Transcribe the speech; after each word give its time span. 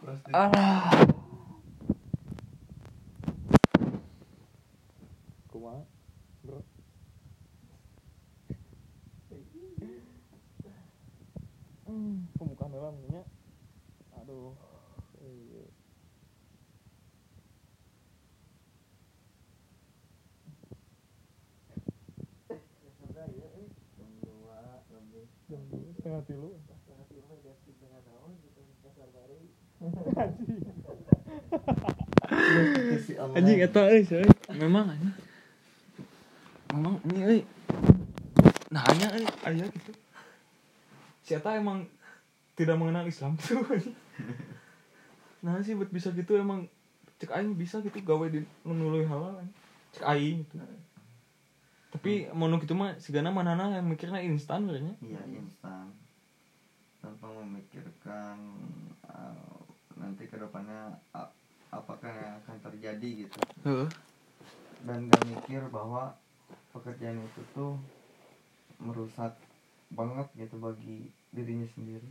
ah 0.00 0.48
kumaha 5.52 5.84
bro? 6.40 6.64
Pembukaan 12.40 12.72
dalamnya 12.72 13.28
aduh. 14.16 14.56
Iya. 15.20 15.68
setengah 26.00 26.24
tilu. 26.24 26.56
Setengah 26.88 27.36
identik 27.36 27.76
dengan 27.76 28.00
naon 28.08 28.32
gitu 28.40 28.64
anjing 33.32 33.64
eta 33.64 33.88
euy 33.88 34.04
memang 34.60 34.92
anjing. 34.92 35.14
Memang 36.76 36.94
ini 37.08 37.20
euy. 37.24 37.40
Nah 38.68 38.84
hanya 38.84 39.08
euy 39.16 39.24
aya 39.48 39.64
gitu. 39.72 39.92
Si 41.24 41.32
eta 41.32 41.56
emang 41.56 41.88
tidak 42.60 42.76
mengenal 42.76 43.08
Islam 43.08 43.36
tuh 43.40 43.64
anjing. 43.72 43.96
nah 45.40 45.56
sih 45.64 45.72
buat 45.72 45.88
bisa 45.88 46.12
gitu 46.12 46.36
emang 46.36 46.68
cek 47.16 47.32
aing 47.32 47.56
bisa 47.56 47.80
gitu 47.80 47.96
gawe 48.04 48.28
di 48.28 48.44
nului 48.68 49.08
halal 49.08 49.40
anjing. 49.40 49.56
cek 49.96 50.04
aing 50.04 50.44
gitu. 50.44 50.60
Tapi 51.90 52.28
mau 52.36 52.52
gitu 52.60 52.76
mah 52.76 53.00
segala 53.00 53.32
manana 53.32 53.80
yang 53.80 53.88
mikirnya 53.88 54.20
instan 54.20 54.68
kayaknya. 54.68 54.92
Iya 55.00 55.24
instan. 55.40 55.88
Tanpa 57.00 57.32
memikirkan 57.32 58.36
uh, 59.08 59.59
nanti 60.00 60.24
ke 60.26 60.36
depannya 60.40 60.96
apakah 61.70 62.08
yang 62.08 62.34
akan 62.42 62.56
terjadi 62.64 63.28
gitu 63.28 63.38
heeh 63.68 63.88
dan 64.88 65.12
gak 65.12 65.24
mikir 65.28 65.60
bahwa 65.68 66.16
pekerjaan 66.72 67.20
itu 67.20 67.42
tuh 67.52 67.76
merusak 68.80 69.36
banget 69.92 70.26
gitu 70.40 70.56
bagi 70.56 71.12
dirinya 71.30 71.68
sendiri 71.76 72.08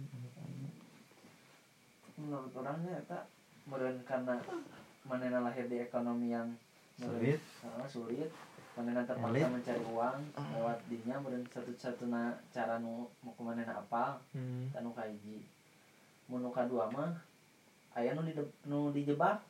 menurut 2.20 2.52
orangnya 2.54 2.94
eta 3.02 3.20
meren 3.66 3.98
karena 4.06 4.38
manena 5.08 5.42
lahir 5.42 5.66
di 5.66 5.82
ekonomi 5.82 6.36
yang 6.36 6.52
Sulit. 7.00 7.40
Heeh, 7.40 7.88
sulit 7.88 8.32
manena 8.76 9.04
terpaksa 9.04 9.44
Elit. 9.44 9.52
mencari 9.52 9.84
uang 9.92 10.20
lewat 10.56 10.78
dinya 10.88 11.16
meureun 11.20 11.44
satu-satuna 11.52 12.32
cara 12.48 12.80
nu 12.80 13.12
mau 13.24 13.36
ke 13.36 13.42
manena 13.44 13.76
apa 13.76 14.24
hmm. 14.32 14.72
tanu 14.72 14.96
kahiji 14.96 15.44
mun 16.32 16.44
nu 16.44 16.52
kadua 16.52 16.88
mah 16.88 17.12
aya 18.00 18.16
nu 18.16 18.24
di 18.24 18.34
nu 18.66 18.90
dijebak 18.90 19.44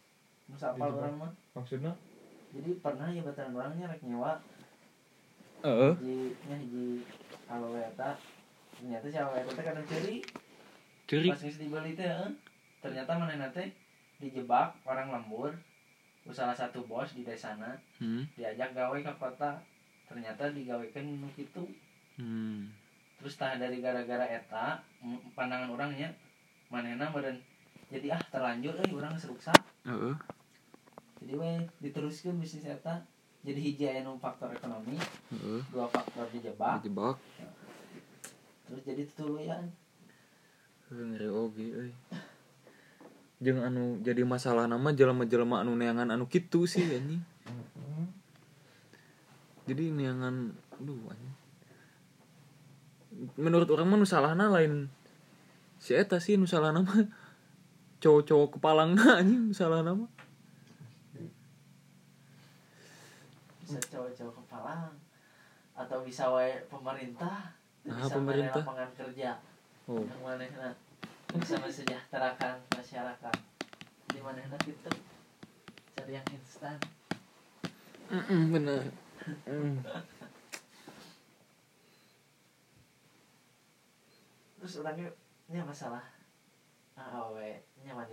nu 0.50 0.58
sapal 0.58 0.89
Dijebak. 0.89 0.97
urang 1.00 1.16
mah. 1.17 1.31
Maksudnya? 1.53 1.94
Jadi 2.50 2.69
pernah 2.81 3.08
ya 3.08 3.22
bataran 3.22 3.53
orangnya 3.53 3.86
rek 3.88 4.02
nyewa. 4.02 4.41
Heeh. 5.61 5.94
Hiji 6.02 6.17
nya 6.50 6.56
hiji 6.58 6.86
awewe 7.45 7.80
eta 7.80 8.17
ternyata 8.73 9.06
si 9.06 9.17
awewe 9.17 9.39
eta 9.39 9.52
teh 9.53 9.66
kadang 9.66 9.86
ceri. 9.86 10.16
Ciri 11.06 11.28
pas 11.30 11.41
geus 11.41 11.58
dibeli 11.58 11.94
teh 11.94 12.06
eh, 12.06 12.31
ternyata 12.80 13.17
manehna 13.17 13.50
teh 13.50 13.69
dijebak 14.17 14.73
orang 14.84 15.13
lembur. 15.13 15.53
Ku 16.25 16.34
salah 16.34 16.53
satu 16.53 16.84
bos 16.86 17.13
di 17.13 17.22
desana. 17.22 17.78
Hmm. 18.02 18.25
diajak 18.34 18.73
gawe 18.73 18.97
ke 18.97 19.13
kota. 19.16 19.61
Ternyata 20.09 20.50
digawekeun 20.50 21.22
nu 21.22 21.30
kitu. 21.34 21.63
Hmm. 22.17 22.67
terus 23.19 23.36
tah 23.36 23.59
dari 23.59 23.84
gara-gara 23.84 24.23
eta 24.23 24.80
pandangan 25.36 25.75
orangnya 25.75 26.08
manehna 26.72 27.11
meureun 27.11 27.36
jadi 27.89 28.13
ah 28.13 28.21
terlanjur 28.29 28.77
euy 28.85 28.93
urang 28.93 29.17
geus 29.17 29.27
ruksak 29.27 29.57
heeh. 29.85 30.15
Jadi 31.19 31.33
we 31.35 31.51
diteruskeun 31.83 32.39
bisnis 32.39 32.63
eta 32.63 33.03
jadi 33.43 33.59
hiji 33.59 33.83
aya 33.89 34.07
nu 34.07 34.15
faktor 34.21 34.55
ekonomi. 34.55 34.95
Heeh. 35.35 35.61
Dua 35.67 35.89
faktor 35.91 36.29
dijebak. 36.31 36.79
Dijebak. 36.79 37.19
Terus 38.69 38.81
jadi 38.88 39.03
tutuluyan 39.09 39.67
ngeri 40.89 41.28
oge 41.28 41.67
euy. 41.75 41.91
Jeung 43.44 43.59
anu 43.63 43.99
jadi 43.99 44.23
masalah 44.23 44.67
nama 44.67 44.95
jelema-jelema 44.95 45.66
anu 45.66 45.75
neangan 45.75 46.13
anu 46.13 46.29
kitu 46.29 46.69
sih 46.69 46.88
anjing. 46.88 47.23
Jadi 49.67 49.83
neangan 49.91 50.55
aduh 50.79 51.09
anjing. 51.09 51.35
Menurut 53.35 53.67
orang 53.75 53.91
mah 53.91 53.97
nu 53.99 54.07
salahna 54.07 54.47
lain 54.47 54.88
si 55.83 55.91
eta 55.97 56.22
sih 56.23 56.39
nu 56.39 56.47
salahna 56.47 56.85
mah 56.85 57.03
cowok-cowok 57.99 58.57
kepalangna 58.57 59.05
anjing 59.19 59.51
nu 59.51 59.53
salahna 59.55 59.91
mah 59.95 60.11
bisa 63.69 63.85
cowok-cowok 63.93 64.33
kepala 64.33 64.89
atau 65.77 66.01
bisa 66.01 66.25
wae 66.33 66.57
pemerintah. 66.73 67.53
Nah, 67.85 68.01
bisa 68.01 68.17
pemerintah. 68.17 68.65
mana 68.65 68.67
lapangan 68.73 68.91
kerja. 68.97 69.29
Oh. 69.85 70.01
Yang 70.01 70.21
manehna. 70.25 70.69
Bisa 71.37 71.55
mensejahterakan 71.61 72.57
masyarakat. 72.73 73.35
Di 74.09 74.19
manehna 74.25 74.57
gitu 74.66 74.89
cari 75.93 76.17
yang 76.17 76.27
instan. 76.33 76.81
Mm 78.09 78.43
bener. 78.49 78.83
Mm. 79.45 79.85
terus 84.59 84.81
orangnya 84.81 85.13
nya 85.53 85.61
masalah. 85.61 86.03
Ah 86.97 87.29
awe 87.29 87.61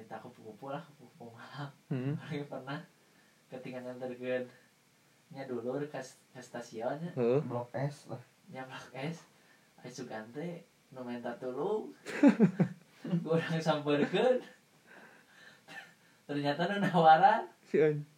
nya 0.07 0.15
wanita 0.15 0.23
kupu-kupu 0.23 0.71
lah 0.71 0.83
kupu-kupu 0.87 1.35
malam. 1.35 1.71
Hmm. 1.91 2.15
pernah 2.51 2.79
ketinggalan 3.51 3.99
tergen 3.99 4.47
nya 5.35 5.43
dulur 5.51 5.83
ke, 5.91 5.99
ke 6.31 6.39
stasiunnya. 6.39 7.11
Heuh. 7.19 7.43
blok 7.43 7.75
S 7.75 8.07
lah. 8.07 8.23
Nya 8.55 8.63
blok 8.71 8.95
S. 8.95 9.27
Ayo 9.83 9.91
Sugante 9.91 10.63
nu 10.95 11.03
minta 11.03 11.35
tulung 11.43 11.91
kurang 13.27 13.59
sampeurkeun 13.59 14.39
ternyata 16.31 16.71
nu 16.71 16.87
nawaran. 16.87 17.43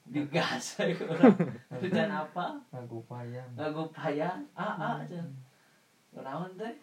Digas 0.04 0.77
kerjaan 1.81 2.12
apa? 2.12 2.60
Lagu 2.69 3.00
payang. 3.09 3.48
Ngagu 3.56 3.88
payah 3.97 4.37
ah 4.53 4.77
ah 4.77 4.94
aja. 5.00 5.25
Naon 6.12 6.53
teh? 6.60 6.77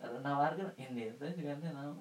Nawarkan 0.00 0.68
ini 0.76 1.08
teh 1.16 1.32
Sugante 1.32 1.72
naon 1.72 1.96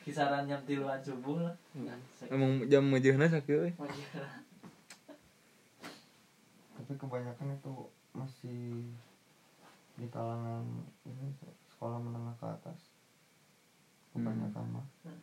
kisaran 0.00 0.44
jam 0.44 0.60
tiluan 0.62 1.00
subuh 1.00 1.40
lah 1.40 1.54
Nah, 1.74 1.96
emang 2.28 2.62
jam 2.68 2.84
mejehna 2.84 3.26
sakieu 3.26 3.64
euy 3.64 3.72
Wajah. 3.74 4.44
tapi 6.74 6.92
kebanyakan 6.94 7.54
itu 7.54 7.74
masih 8.12 8.84
di 9.94 10.06
kalangan 10.08 10.66
ini 11.02 11.32
sekolah 11.64 11.96
menengah 11.96 12.34
ke 12.36 12.46
atas. 12.46 12.90
Kebanyakan 14.10 14.66
mah. 14.68 14.86
Hmm. 15.02 15.22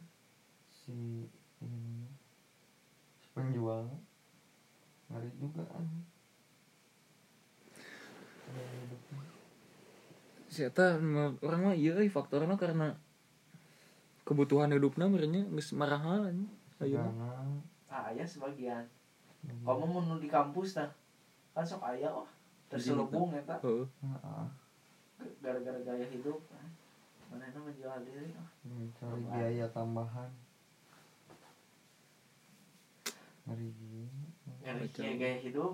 si 0.66 1.28
ini 1.60 2.08
si 3.20 3.28
penjual. 3.32 3.86
Ngeri 5.08 5.30
juga 5.38 5.62
kan 5.68 5.86
Gaya 8.48 8.74
hidupnya. 8.82 9.22
si 10.48 10.60
eta 10.66 10.98
menurut 10.98 11.40
orang 11.40 11.62
mah 11.62 11.76
iya 11.76 11.96
euy 11.96 12.10
faktorna 12.10 12.56
karena 12.56 12.96
kebutuhan 14.26 14.72
hidupna 14.72 15.10
merenya 15.10 15.42
geus 15.50 15.74
marahal 15.74 16.30
anjing. 16.30 16.52
Ayeuna. 16.82 17.62
Ah 17.90 18.14
aya 18.14 18.26
sebagian. 18.26 18.86
Hmm, 19.42 19.66
kamu 19.66 19.84
mau 19.90 20.18
di 20.22 20.30
kampus 20.30 20.78
tah 20.78 20.90
kan 21.52 21.66
sok 21.66 21.82
aya 21.84 22.08
oh 22.14 22.30
terselubung 22.70 23.34
eta 23.36 23.58
heeh. 23.60 23.86
Nah, 24.06 24.48
gara-gara 25.44 25.80
gaya 25.84 26.06
hidup 26.08 26.40
ah. 26.56 26.70
mana 27.28 27.48
menjual 27.52 28.00
diri 28.06 28.32
ini 28.68 28.88
cari 28.96 29.24
biaya 29.28 29.66
tambahan. 29.74 30.30
Ngeri. 33.50 33.74
Gaya, 34.62 35.14
gaya 35.18 35.38
hidup. 35.42 35.74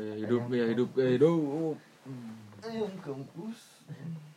Gaya 0.00 0.14
hidup 0.16 0.42
gaya 0.48 0.66
hidup 0.72 0.88
gaya 0.96 1.10
hidup. 1.20 1.76
Ayam 2.64 2.92
kampus 3.04 3.60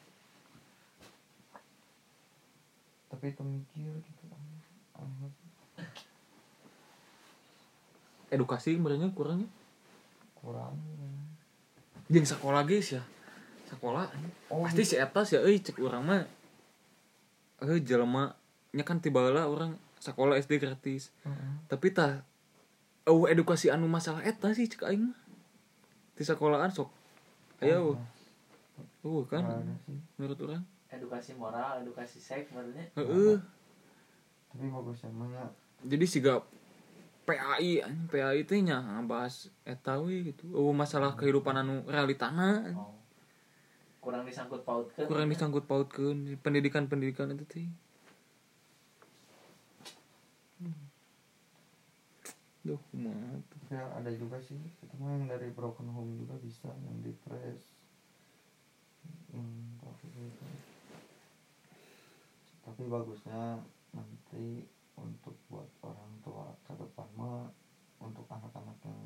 tapi 3.15 3.31
itu 3.31 3.43
mikir 3.47 3.95
gitu. 4.03 4.23
Aneh 4.99 5.31
edukasi 8.35 8.75
merenya 8.75 9.07
kurangnya 9.15 9.47
kurang. 10.35 10.75
Jeung 12.11 12.27
sekolah 12.27 12.67
guys 12.67 12.99
ya. 12.99 13.03
Sekolah. 13.71 14.11
Oh, 14.51 14.67
pasti 14.67 14.83
si 14.83 14.99
eta 14.99 15.23
ya 15.23 15.39
euy 15.41 15.63
cek 15.63 15.79
urang 15.79 16.03
mah. 16.03 16.27
Eh 17.63 17.79
jelema 17.79 18.35
nya 18.75 18.83
kan 18.83 18.99
tiba 18.99 19.23
lah 19.31 19.47
orang 19.47 19.79
sekolah 20.03 20.35
SD 20.35 20.59
gratis. 20.59 21.15
Heeh. 21.23 21.63
tapi 21.71 21.95
tah 21.95 22.27
eueuh 23.07 23.31
edukasi 23.31 23.71
anu 23.71 23.87
masalah 23.87 24.21
eta 24.27 24.51
sih 24.51 24.67
cek 24.67 24.83
aing 24.83 25.15
mah. 25.15 25.19
Di 26.19 26.27
sekolahan 26.27 26.69
sok. 26.69 26.91
Ayo. 27.63 27.95
Uh 29.01 29.23
kan? 29.25 29.47
Menurut 30.19 30.37
orang 30.43 30.74
edukasi 30.97 31.35
moral 31.35 31.83
edukasi 31.83 32.17
seks 32.17 32.51
sebenarnya 32.51 32.85
heeh. 32.95 33.37
Tapi 34.51 34.65
bagusnya 34.71 35.11
mah 35.11 35.27
ya. 35.27 35.45
Jadi 35.83 36.05
siga 36.07 36.39
PAI 37.25 37.83
anjing 37.83 38.07
PAI 38.07 38.45
teh 38.47 38.61
nya 38.61 38.79
bahas 39.03 39.49
eta 39.67 39.99
we 39.99 40.31
gitu. 40.31 40.47
Oh 40.55 40.71
masalah 40.71 41.17
kehidupan 41.17 41.55
anu 41.57 41.83
realitana. 41.85 42.73
Oh. 42.75 42.93
kurang 44.05 44.21
disangkut 44.29 44.61
pautkan 44.61 45.09
kurang 45.09 45.33
disangkut 45.33 45.65
pautkeun 45.65 46.37
pendidikan 46.45 46.85
pendidikan 46.85 47.33
itu 47.33 47.45
teh. 47.49 47.65
Duh, 52.65 52.81
kumaha 52.89 53.37
tuh. 53.45 53.61
tapi 53.69 53.77
ada 53.77 54.09
juga 54.13 54.37
sih. 54.41 54.57
Itu 54.57 54.93
mah 54.97 55.13
yang 55.13 55.25
dari 55.29 55.49
broken 55.53 55.89
home 55.89 56.17
juga 56.21 56.37
bisa 56.37 56.69
yang 56.85 57.01
depres 57.01 57.75
hmm, 59.35 59.83
tapi 59.83 60.05
gitu. 60.15 60.45
Tapi 62.65 62.89
bagusnya 62.89 63.61
nanti 63.93 64.65
untuk 64.97 65.37
buat 65.47 65.69
orang 65.85 66.11
tua 66.25 66.49
ke 66.65 66.73
depan 66.73 67.07
mah 67.13 67.45
untuk 68.01 68.25
anak-anak 68.27 68.75
yang 68.83 69.01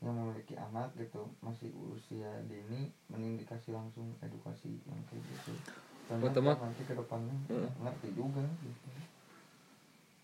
yang 0.00 0.16
memiliki 0.16 0.56
anak 0.56 0.88
gitu 0.96 1.28
masih 1.44 1.68
usia 1.92 2.40
dini 2.48 2.88
mending 3.12 3.36
dikasih 3.36 3.76
langsung 3.76 4.08
edukasi 4.24 4.80
yang 4.88 4.96
kayak 5.12 5.20
gitu. 5.20 5.52
Karena 6.08 6.24
Oh, 6.24 6.32
teman. 6.32 6.56
nanti 6.56 6.82
ke 6.88 6.94
depannya 6.96 7.36
Heeh. 7.52 7.70
ngerti 7.84 8.08
juga 8.16 8.40
gitu. 8.64 8.88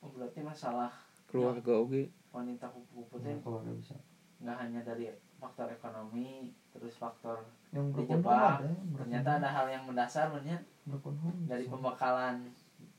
Oh, 0.01 0.11
berarti 0.17 0.41
masalah 0.41 0.89
keluarga 1.29 1.73
oge 1.77 2.09
wanita 2.33 2.73
kupu-kupu 2.73 3.21
teh 3.21 3.33
Nah, 3.37 3.41
keluarga 3.45 3.73
bisa. 3.77 3.97
nggak 4.37 4.57
hanya 4.61 4.81
dari 4.85 5.09
faktor 5.37 5.69
ekonomi 5.73 6.53
terus 6.73 6.97
faktor 6.97 7.41
yang 7.73 7.89
di 7.93 8.05
broken 8.05 8.21
home 8.21 8.21
Jepang 8.21 8.41
ada 8.41 8.65
broken 8.65 8.97
ternyata 8.97 9.31
ada 9.41 9.49
hal 9.53 9.67
yang 9.73 9.85
mendasar 9.89 10.29
banyak 10.33 10.61
dari 11.47 11.67
pembekalan 11.67 12.47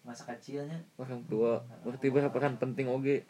masa 0.03 0.23
kecilnya. 0.35 0.79
Orang 0.99 1.23
tua. 1.27 1.63
Berarti 1.83 2.07
berperan 2.11 2.59
penting 2.59 2.87
oge. 2.91 3.23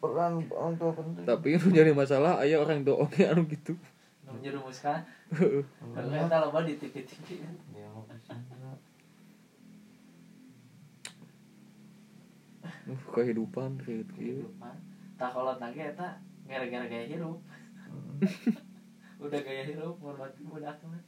Peran 0.00 0.44
orang 0.52 0.74
tua 0.80 0.92
penting. 0.96 1.24
Tapi 1.28 1.48
nu 1.60 1.68
jadi 1.72 1.92
masalah 1.92 2.40
aya 2.40 2.56
orang 2.60 2.84
tua 2.84 3.04
oge 3.04 3.28
anu 3.28 3.44
gitu. 3.48 3.76
Menjerumuskan. 4.24 5.04
Kita 5.30 6.36
loba 6.40 6.64
di 6.64 6.76
kan 6.80 7.54
ya 7.76 7.86
mau 7.92 8.06
uh, 8.06 8.78
kehidupan 13.14 13.78
kayak 13.78 14.02
gitu 14.06 14.12
kehidupan. 14.18 14.74
Tak 15.14 15.30
kolot 15.36 15.58
lagi 15.62 15.78
eta 15.84 16.18
gara-gara 16.48 16.86
gaya 16.90 17.06
hidup 17.06 17.38
Hmm. 17.90 18.22
udah 19.24 19.40
gaya 19.42 19.66
hidup 19.66 19.98
ngorbatin 19.98 20.46
budak 20.46 20.78
mah 20.86 21.02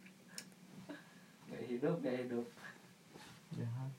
gaya 1.47 1.65
hidup 1.71 2.03
gaya 2.03 2.27
hidup 2.27 2.47
jahat. 3.57 3.93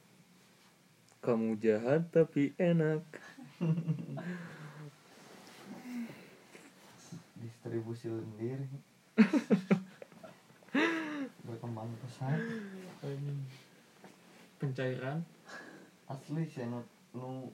Kamu 1.24 1.56
jahat 1.62 2.04
tapi 2.12 2.52
enak. 2.60 3.04
Distribusi 7.40 8.12
lendir 8.12 8.60
berkembang 11.48 11.92
pesat. 12.04 12.40
Pencairan. 14.60 15.20
Asli 16.08 16.44
sih 16.48 16.68
nu 16.68 16.84
nu 17.16 17.52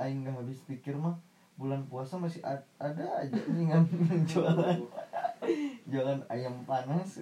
aing 0.00 0.24
nggak 0.24 0.36
habis 0.40 0.60
pikir 0.64 0.96
mah 0.96 1.16
bulan 1.60 1.84
puasa 1.88 2.16
masih 2.16 2.40
a- 2.44 2.64
ada 2.80 3.04
aja 3.20 3.36
yang 3.52 3.84
jualan 4.30 4.80
jualan 5.88 6.20
ayam 6.32 6.64
panas. 6.64 7.20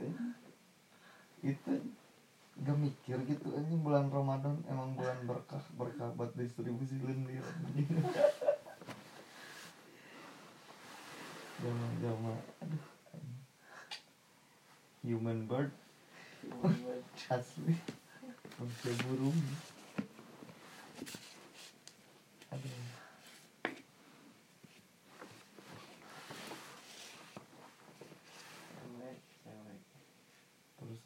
Itu 1.42 1.72
gak 2.60 2.76
mikir 2.76 3.16
gitu 3.24 3.48
ini 3.56 3.80
bulan 3.80 4.12
Ramadan 4.12 4.60
emang 4.68 4.92
bulan 4.92 5.16
berkah 5.24 5.64
berkah 5.80 6.12
buat 6.12 6.36
distribusi 6.36 7.00
lendir. 7.00 7.40
Jangan 11.60 11.92
jangan 12.00 12.40
aduh 12.64 12.84
human 15.04 15.44
bird. 15.44 15.68
Asli. 17.28 17.76
Manusia 18.56 18.92
burung. 19.04 19.36
Aduh 22.48 22.89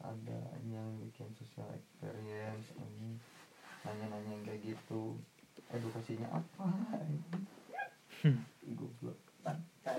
ada 0.05 0.39
yang 0.65 0.85
bikin 1.01 1.29
social 1.33 1.65
experience 1.73 2.69
ini 2.77 3.17
nanya-nanya 3.85 4.31
yang 4.37 4.43
kayak 4.45 4.61
gitu. 4.61 5.17
Edukasinya 5.73 6.29
apa? 6.29 6.67
Ih, 8.25 8.37
goblok. 8.77 9.17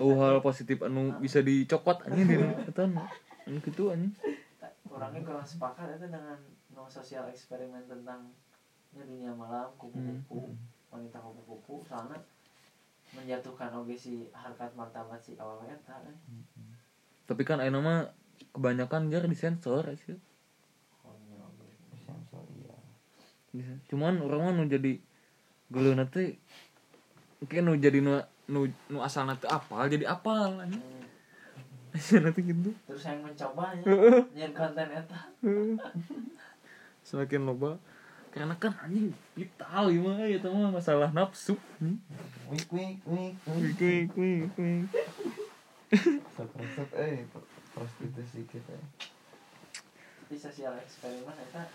Oh 0.03 0.19
hal 0.19 0.43
positif 0.43 0.83
anu 0.83 1.15
bisa 1.23 1.39
dicokot 1.39 2.03
anjing 2.07 2.27
di 2.27 2.35
anu 2.35 2.99
anu 3.47 3.59
kitu 3.63 3.91
anjing. 3.91 4.11
Orangnya 4.87 5.23
kurang 5.23 5.47
sepakat 5.47 5.99
itu 5.99 6.07
dengan 6.11 6.39
no 6.75 6.87
sosial 6.87 7.27
eksperimen 7.31 7.87
tentang 7.87 8.31
ya, 8.91 9.03
dunia 9.03 9.31
malam 9.31 9.71
kupu-kupu 9.79 10.51
wanita 10.91 11.19
kupu-kupu. 11.23 11.87
Soalnya 11.87 12.19
menjatuhkan 13.15 13.71
oge 13.79 13.95
si 13.95 14.27
harkat 14.35 14.71
martabat 14.75 15.23
si 15.23 15.39
awal 15.39 15.63
eta 15.63 15.95
eh. 16.03 16.17
tapi 17.23 17.47
kan 17.47 17.63
ayeuna 17.63 17.79
mah 17.79 17.99
kebanyakan 18.53 19.13
jar 19.13 19.23
disensor 19.29 19.85
sih 20.01 20.17
oge. 21.05 21.67
sensor 22.05 22.43
iya 22.57 22.75
Bisa. 23.53 23.73
cuman 23.93 24.17
orang 24.21 24.41
mah 24.41 24.53
nu 24.57 24.63
jadi 24.65 24.97
geuleuh 25.69 25.93
teh 26.09 26.37
mungkin 27.43 27.61
nu 27.65 27.73
jadi 27.77 27.99
nu 28.01 28.17
nu, 28.49 28.65
nu 28.89 28.97
asal 29.03 29.29
teh 29.37 29.49
apal 29.49 29.85
jadi 29.89 30.09
apal 30.09 30.57
anjing 30.57 30.81
Hmm. 31.87 32.21
Teh 32.35 32.43
gitu 32.45 32.69
terus 32.85 33.03
yang 33.09 33.25
mencobanya 33.25 33.81
Heeh. 33.87 34.21
nyen 34.37 34.51
konten 34.53 34.85
eta 34.91 35.19
semakin 37.01 37.47
loba 37.47 37.79
karena 38.29 38.53
kan 38.59 38.75
anjing 38.85 39.09
vital 39.33 39.89
mah 39.89 40.21
eta 40.29 40.45
mah 40.51 40.69
masalah 40.69 41.09
nafsu 41.09 41.57
wik 42.51 42.69
wik 42.69 43.01
wik 43.07 43.33
Wik, 43.49 43.79
wik, 43.81 44.09
wik, 44.13 44.51
wik. 44.59 44.85
Prostitusi 47.77 48.41
kita 48.49 48.73
di 50.27 50.35
sosial 50.35 50.73
eksperimen 50.81 51.37
eta 51.45 51.69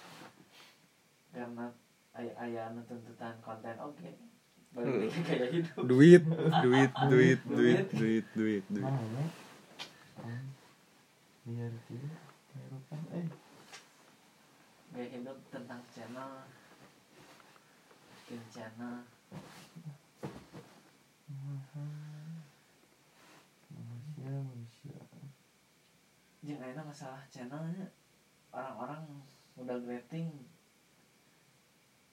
karena 1.31 1.70
aya 2.19 2.32
aya 2.43 2.62
nu 2.75 2.82
tuntutan 2.90 3.38
konten 3.38 3.78
oge 3.78 4.19
balik 4.75 5.06
lagi 5.06 5.20
gaya 5.25 5.46
hidup. 5.49 5.84
Duit 5.91 6.24
duit 6.27 6.93
duit 7.06 7.41
duit. 7.46 7.86
duit 7.94 8.27
duit 8.34 8.65
duit 8.67 8.94
biar 11.43 11.74
tidak 11.91 12.22
kehidupan 12.50 13.03
eh. 13.19 13.27
Gaya 14.94 15.06
hidup 15.10 15.38
tentang 15.50 15.82
channel. 15.91 16.46
Bikin 18.27 18.43
channel 18.53 19.03
manusia 24.22 25.03
jeung 26.43 26.61
ayeuna 26.61 26.82
masalah 26.82 27.22
channelnya. 27.31 27.87
Orang-orang 28.53 29.03
udah 29.56 29.79
rating 29.89 30.29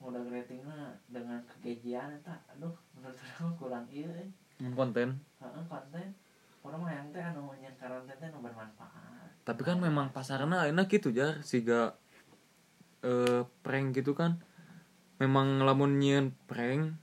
udah 0.00 0.24
ratingnya 0.32 0.96
dengan 1.12 1.36
kegejian 1.44 2.08
eta 2.08 2.32
aduh 2.48 2.72
menurut 2.96 3.20
orang 3.36 3.52
kurang 3.60 3.84
iya 3.92 4.08
eh. 4.16 4.28
Konten. 4.72 5.20
Heeh, 5.40 5.64
konten. 5.68 6.08
Orang 6.64 6.80
mah 6.84 6.92
yang 6.92 7.08
teh 7.12 7.20
anu 7.20 7.52
nyen 7.60 7.72
konten 7.76 8.16
teh 8.16 8.28
nu 8.32 8.40
bermanfaat. 8.40 9.28
Tapi 9.44 9.60
kan 9.64 9.76
memang 9.76 10.12
pasarnya 10.12 10.68
enak 10.72 10.88
gitu 10.88 11.12
jar. 11.12 11.44
Siga 11.44 11.96
eh 13.04 13.44
prank 13.60 13.92
gitu 13.92 14.16
kan. 14.16 14.40
Memang 15.20 15.60
lamun 15.68 16.00
nyieun 16.00 16.32
prank 16.48 16.96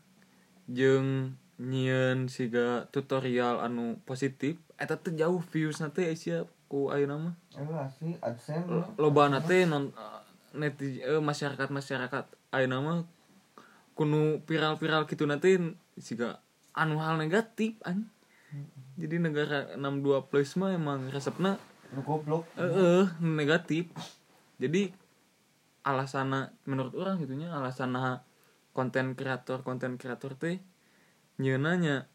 jeung 0.65 1.38
nyieun 1.62 2.29
siga 2.29 2.89
tutorial 2.89 3.62
anu 3.62 4.01
positif 4.05 4.57
eta 4.77 4.98
teh 4.98 5.13
jauh 5.13 5.41
views 5.41 5.81
nanti 5.81 6.05
Asia 6.05 6.46
ku 6.67 6.91
ayeuna 6.91 7.15
mah 7.17 7.33
asli 7.83 8.15
adsense. 8.19 8.67
Lo- 8.67 8.91
loba 9.00 9.31
nate 9.31 9.63
non 9.67 9.91
netizen 10.55 11.03
eh, 11.03 11.21
masyarakat 11.24 11.67
masyarakat 11.71 12.25
ayeuna 12.51 12.77
mah 12.83 12.97
kuno 13.97 14.43
viral-viral 14.45 15.09
gitu 15.09 15.25
nanti 15.25 15.57
siga 15.97 16.43
anu 16.77 17.00
hal 17.01 17.17
negatif 17.17 17.79
an. 17.88 18.12
Jadi 18.97 19.19
negara 19.21 19.75
62 19.75 20.29
plus 20.29 20.55
mah 20.57 20.71
emang 20.74 21.09
resepna 21.09 21.57
goblok. 22.05 22.45
eh 22.59 22.67
eh, 22.67 23.05
negatif. 23.24 23.89
Jadi 24.62 24.91
alasana 25.88 26.51
menurut 26.67 26.93
orang 27.00 27.21
gitunya 27.24 27.47
alasana 27.47 28.27
konten 28.75 29.15
kreator 29.15 29.63
konten 29.63 29.95
kreator 29.95 30.36
teh 30.36 30.59
nyeunanya 31.39 32.12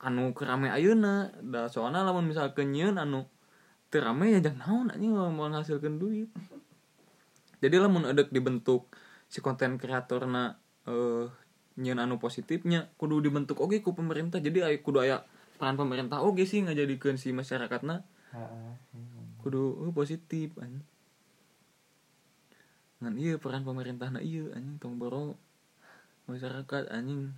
anu 0.00 0.32
kerame 0.32 0.72
ayeuna 0.72 1.28
da 1.44 1.68
soalna 1.68 2.02
lamun 2.06 2.24
misalkan 2.30 2.72
nyieun 2.72 2.96
anu 2.96 3.28
teu 3.86 4.02
rame 4.02 4.34
ya 4.34 4.40
jangan 4.42 4.58
naon 4.66 4.86
anjing 4.90 5.14
mau 5.14 5.30
menghasilkan 5.30 5.98
duit. 6.02 6.30
Jadi 7.62 7.76
lamun 7.80 8.04
ada 8.04 8.26
dibentuk 8.26 8.90
si 9.26 9.40
konten 9.40 9.78
kreatorna 9.78 10.58
eh 10.86 11.26
nyen 11.76 12.00
anu 12.00 12.16
positifnya 12.16 12.88
kudu 12.96 13.20
dibentuk 13.20 13.62
oke 13.62 13.78
ku 13.80 13.94
pemerintah. 13.94 14.42
Jadi 14.42 14.64
aya 14.64 14.78
kudu 14.80 15.00
aya 15.02 15.22
peran 15.56 15.78
pemerintah 15.78 16.20
oke 16.20 16.44
sih 16.44 16.64
ngajadikeun 16.66 17.16
si 17.16 17.32
masyarakatna. 17.32 18.04
Kudu 19.40 19.86
uh, 19.86 19.92
positif 19.94 20.52
anjing. 20.58 20.84
Ngan 23.00 23.14
iya 23.16 23.34
peran 23.38 23.62
pemerintah 23.62 24.10
na 24.10 24.20
iya 24.20 24.50
anjing 24.56 24.76
tong 24.82 24.98
boro 24.98 25.38
masyarakat 26.26 26.90
anjing 26.90 27.32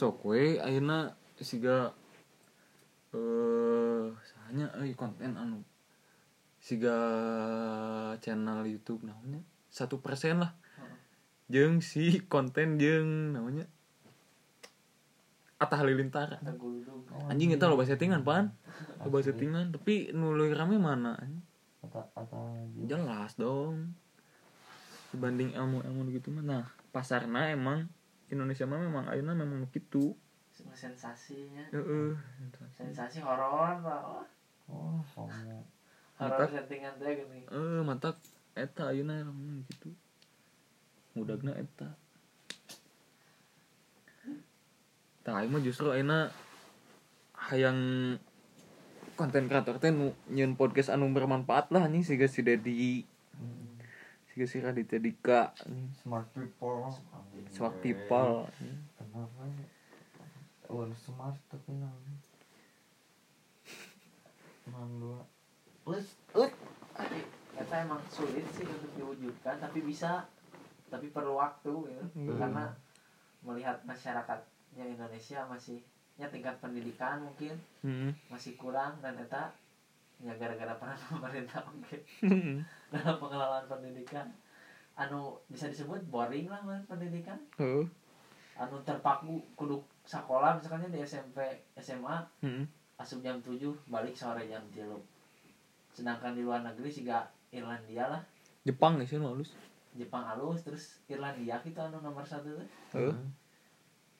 Berarti 0.00 0.16
kudu- 0.16 0.24
sok 0.24 0.32
we 0.32 0.56
ayeuna 0.56 1.12
siga 1.40 1.92
eh 3.12 4.08
sahanya 4.24 4.72
euy 4.80 4.96
konten 4.96 5.36
anu 5.36 5.60
siga 6.60 6.96
channel 8.24 8.64
YouTube 8.64 9.04
namanya. 9.04 9.44
Satu 9.68 10.00
persen 10.00 10.40
lah. 10.40 10.56
Heeh. 10.80 10.96
jeung 11.52 11.84
si 11.84 12.24
konten 12.32 12.80
jeung 12.80 13.36
namanya. 13.36 13.68
Atta 15.60 15.76
Halilintar 15.76 16.40
guludug. 16.56 17.04
anjing 17.28 17.52
kita 17.52 17.68
loba 17.68 17.84
settingan 17.84 18.24
pan. 18.24 18.56
Loba 19.04 19.20
settingan 19.20 19.76
tapi 19.76 20.16
nu 20.16 20.32
leuwih 20.32 20.56
rame 20.56 20.80
mana 20.80 21.20
anjing? 21.20 21.44
Ata 21.84 22.08
ata 22.16 22.40
jelas 22.88 23.36
dong. 23.36 23.92
Dibanding 25.12 25.52
ilmu 25.52 25.84
ilmu 25.84 26.08
gitu 26.16 26.32
mah. 26.32 26.44
Nah 26.44 26.64
pasarna 26.88 27.52
emang 27.52 27.84
Indonesia 28.30 28.64
mah 28.64 28.78
memang 28.78 29.04
ayeuna 29.10 29.34
memang 29.34 29.66
gitu 29.70 30.14
sensasinya 30.50 31.66
heeh 31.74 32.14
sensasi 32.70 33.18
horor 33.20 33.80
lah 33.82 34.22
Oh, 34.70 35.02
kamu. 35.02 35.66
horor 36.14 36.38
Mantap. 36.38 36.48
settingan 36.54 36.94
teh 37.02 37.10
gini 37.18 37.42
eh 37.50 37.80
mata 37.82 38.14
eta 38.54 38.94
ayeuna 38.94 39.18
emang 39.18 39.66
gitu 39.66 39.90
mudagna 41.18 41.58
eta 41.58 41.90
tah 45.20 45.42
mah 45.44 45.60
justru 45.60 45.90
ayeuna 45.90 46.30
hayang 47.50 47.78
konten 49.18 49.50
kreator 49.52 49.76
teh 49.76 49.92
nu 49.92 50.16
nyieun 50.32 50.56
podcast 50.56 50.88
anu 50.88 51.10
bermanfaat 51.12 51.68
lah 51.74 51.84
anjing 51.84 52.00
siga 52.00 52.24
si 52.24 52.40
Dedi. 52.40 53.04
Siga 54.30 54.46
si 54.46 54.62
Raditya 54.62 54.98
Dika. 54.98 55.50
Smart 56.00 56.30
people. 56.30 56.86
smart 57.50 57.76
people. 57.82 58.46
Kenapa? 58.94 59.42
Oh, 60.70 60.86
smart 60.94 61.34
tapi 61.50 61.74
nang. 61.74 61.98
Nang 64.70 64.90
dua. 65.02 65.20
Plus, 65.82 66.06
ut. 66.32 66.52
tapi 66.90 67.18
kata 67.56 67.74
emang 67.82 68.02
sulit 68.06 68.44
sih 68.52 68.62
untuk 68.62 68.92
diwujudkan 68.94 69.56
tapi 69.58 69.80
bisa 69.80 70.28
tapi 70.86 71.08
perlu 71.08 71.34
waktu 71.34 71.70
gitu 71.88 72.04
Hmm. 72.12 72.36
karena 72.36 72.64
melihat 73.40 73.80
masyarakatnya 73.82 74.84
Indonesia 74.84 75.42
masih 75.48 75.80
ya 76.14 76.28
tingkat 76.28 76.60
pendidikan 76.60 77.24
mungkin 77.24 77.56
Heeh. 77.80 78.12
masih 78.28 78.54
kurang 78.54 79.00
dan 79.00 79.16
eta 79.16 79.48
ya 80.20 80.32
gara-gara 80.36 80.76
peran 80.76 80.98
pemerintah 81.12 81.64
mungkin 81.64 82.00
dalam 82.88 83.16
pengelolaan 83.16 83.64
pendidikan. 83.66 84.26
Anu 84.94 85.32
bisa 85.48 85.64
disebut 85.66 86.04
boring 86.06 86.46
lah 86.46 86.60
man 86.60 86.84
pendidikan. 86.84 87.40
Heeh. 87.56 87.84
anu 88.60 88.76
terpaku 88.84 89.40
kudu 89.56 89.80
sekolah 90.04 90.60
misalnya 90.60 90.92
di 90.92 91.00
SMP 91.00 91.40
SMA 91.80 92.20
Heeh. 92.44 92.60
asup 93.00 93.24
jam 93.24 93.40
7 93.40 93.56
balik 93.88 94.12
sore 94.12 94.44
jam 94.44 94.60
3 94.68 94.84
sedangkan 95.90 96.36
di 96.36 96.44
luar 96.44 96.60
negeri 96.60 96.92
sih 96.92 97.02
gak 97.02 97.24
Irlandia 97.50 98.04
lah. 98.06 98.20
Jepang 98.62 99.00
ya 99.00 99.08
sih 99.08 99.16
halus. 99.16 99.56
Jepang 99.96 100.20
halus 100.22 100.60
terus 100.60 101.00
Irlandia 101.08 101.56
gitu 101.64 101.80
anu 101.80 102.04
nomor 102.04 102.20
satu 102.20 102.52
tuh. 102.52 102.68
Heeh. 102.92 103.16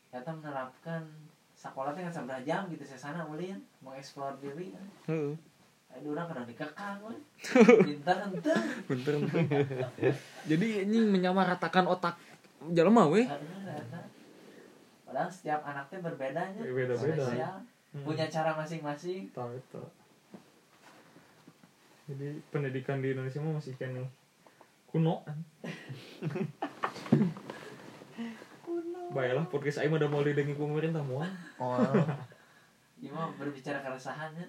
ternyata 0.08 0.32
menerapkan 0.32 1.02
sekolah 1.52 1.92
teh 1.92 2.02
kan 2.02 2.10
seberapa 2.10 2.40
jam 2.42 2.66
gitu 2.66 2.82
saya 2.82 2.98
sana 2.98 3.28
ulin 3.28 3.60
mengeksplor 3.84 4.40
diri. 4.40 4.72
Kan 4.72 4.86
Heeh. 5.06 5.32
Aduh 5.90 6.14
orang 6.14 6.26
kadang 6.26 6.46
dikekang 6.46 6.96
kan 6.96 7.16
pintar 7.86 8.16
ente. 8.22 8.54
Jadi 10.46 10.66
ini 10.84 10.98
menyamaratakan 11.02 11.84
otak 11.84 12.16
jelema 12.68 13.06
weh. 13.06 13.24
Aduh, 13.24 13.44
ternyata. 13.60 14.00
padahal 15.04 15.26
setiap 15.26 15.60
anaknya 15.62 15.98
berbeda 16.00 16.42
nya 16.54 16.62
Beda-beda. 16.62 16.96
spesial 16.96 17.54
punya 17.90 18.26
cara 18.26 18.54
masing-masing 18.54 19.26
tahu 19.30 19.50
itu. 19.52 19.82
Jadi 22.06 22.26
pendidikan 22.48 22.98
di 22.98 23.10
Indonesia 23.10 23.38
mah 23.38 23.58
masih 23.58 23.74
kene 23.74 24.06
kuno 24.86 25.22
kan. 25.22 25.38
Baiklah 29.10 29.46
podcast 29.46 29.82
aing 29.82 29.90
mah 29.90 29.98
udah 29.98 30.06
mau 30.06 30.22
didengi 30.22 30.54
pemerintah 30.54 31.02
mau. 31.02 31.22
Oh, 31.58 31.78
Ini 33.00 33.10
mah 33.10 33.32
berbicara 33.34 33.80
keresahannya 33.80 34.46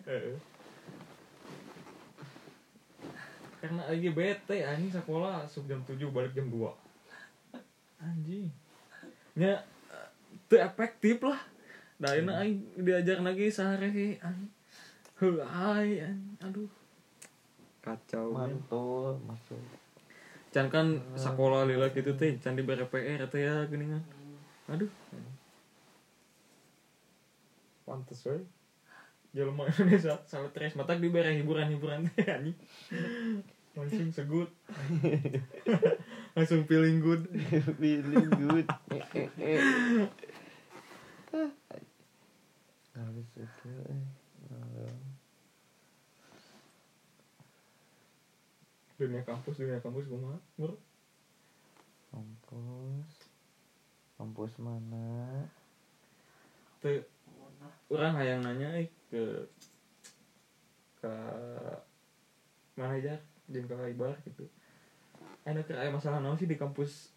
Karena 3.61 3.85
aing 3.93 4.17
bete 4.17 4.65
anjing 4.65 4.89
sekolah 4.89 5.45
sub 5.45 5.69
jam 5.69 5.85
7 5.85 6.09
balik 6.09 6.33
jam 6.33 6.49
2. 6.49 6.57
Anjing. 8.01 8.49
Nya 9.37 9.61
teu 10.49 10.57
efektif 10.57 11.21
lah. 11.21 11.37
Da 12.01 12.17
ayeuna 12.17 12.41
aing 12.41 12.81
diajar 12.81 13.21
lagi 13.21 13.53
sehari 13.53 13.93
sih 13.93 14.11
anjing. 14.17 14.49
Heuh 15.21 15.37
ai 15.45 16.01
anjing. 16.01 16.41
Aduh. 16.41 16.69
Kacau. 17.85 18.33
mantul 18.33 19.21
masuk. 19.29 19.61
Can 20.49 20.67
kan 20.73 20.97
sekolah 21.13 21.69
lila 21.69 21.93
gitu 21.93 22.17
teh 22.17 22.35
can 22.41 22.57
dibere 22.57 22.89
PR 22.89 23.29
teh 23.29 23.45
ya 23.45 23.69
gini 23.69 23.85
kan. 23.93 24.03
Aduh. 24.73 24.89
Pantes 27.85 28.25
we. 28.25 28.41
Jelema 29.31 29.63
Indonesia 29.71 30.19
salah 30.27 30.51
stres 30.51 30.75
mata 30.75 30.99
dibere 30.99 31.31
hiburan-hiburan 31.39 32.03
teh 32.11 32.27
anjing. 32.35 32.57
Langsung 33.71 34.11
segut. 34.11 34.51
Langsung 36.35 36.67
feeling 36.67 36.99
good. 36.99 37.23
Feeling 37.79 38.27
good. 38.35 38.67
Harus 42.91 43.27
itu. 43.39 43.71
eh. 43.87 44.03
Dunia 48.99 49.23
kampus, 49.23 49.55
dunia 49.55 49.79
kampus 49.79 50.11
kumaha? 50.11 50.35
Mur. 50.59 50.75
Kampus. 52.11 53.11
Kampus 54.19 54.51
mana? 54.59 55.47
Teu 56.83 56.99
Nah, 57.61 57.69
urang 57.93 58.17
hayang 58.17 58.41
nanya 58.41 58.73
eh, 58.73 58.89
ke 59.11 59.43
ke 61.03 61.11
mana 62.79 62.95
aja 62.95 63.19
jeung 63.51 63.67
ka 63.67 63.75
Ibar 63.83 64.15
gitu. 64.23 64.47
Enak 65.43 65.67
ke 65.67 65.75
aya 65.75 65.91
masalah 65.91 66.23
naon 66.23 66.39
sih 66.39 66.47
di 66.47 66.55
kampus 66.55 67.11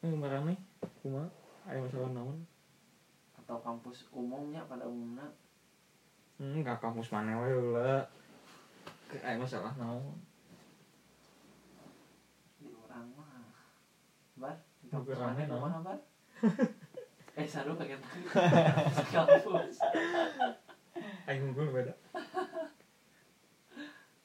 eh 0.00 0.08
marane 0.08 0.56
kumaha? 1.04 1.28
Aya 1.68 1.84
masalah 1.84 2.08
naon? 2.16 2.40
atau 3.50 3.66
kampus 3.66 4.06
umumnya 4.14 4.62
pada 4.70 4.86
umumnya 4.86 5.26
Hmm, 6.38 6.62
ka 6.62 6.78
kampus 6.78 7.10
mana 7.12 7.34
wae 7.36 7.50
heula. 7.52 8.06
Ke 9.10 9.18
aya 9.26 9.36
masalah 9.36 9.74
naon? 9.74 10.14
di 12.62 12.70
orang 12.70 13.10
mah 13.18 13.50
bar 14.38 14.56
di 14.78 14.86
kampus 14.86 15.18
mana 15.18 15.42
naon? 15.50 15.82
bar 15.82 15.98
eh 17.42 17.46
saru 17.50 17.74
kaget 17.74 17.98
kampus 19.18 19.76
Aing 21.28 21.42
unggul 21.50 21.68
beda. 21.70 21.94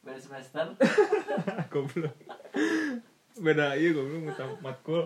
beda 0.05 0.19
semester 0.21 0.65
Goblok. 1.73 2.13
beda 3.35 3.75
ieu 3.75 3.91
goblok 3.91 4.21
muta 4.31 4.45
matkul. 4.61 5.03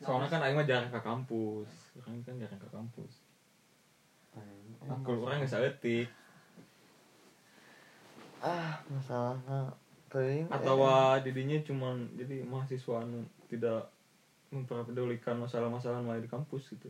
Soalnya 0.00 0.28
kan 0.30 0.40
aing 0.46 0.56
mah 0.56 0.64
jarang 0.64 0.88
ke 0.88 1.00
kampus. 1.02 1.70
Orang 2.00 2.22
kan 2.24 2.38
jarang 2.38 2.60
ke 2.62 2.68
kampus. 2.70 3.12
Matkul 4.86 5.20
orang 5.20 5.42
geus 5.42 5.52
saeutik. 5.52 6.08
Ah, 8.40 8.78
masalahnya 8.92 9.74
teuing. 10.12 10.46
atau 10.48 10.78
didinya 11.20 11.58
cuman 11.66 12.06
jadi 12.14 12.46
mahasiswa 12.46 13.02
anu 13.02 13.26
tidak 13.50 13.90
memperdulikan 14.54 15.34
masalah-masalah 15.42 15.98
mulai 16.00 16.22
di 16.22 16.30
kampus 16.30 16.70
gitu 16.70 16.88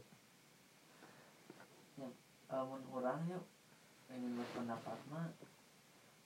mun 2.50 2.82
urang 2.94 3.18
yuk 3.26 3.42
ingin 4.06 4.30
berpendapat 4.38 4.94
mah 5.10 5.26